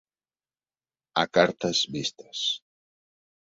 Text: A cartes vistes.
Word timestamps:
A 1.25 1.27
cartes 1.39 1.83
vistes. 1.99 2.43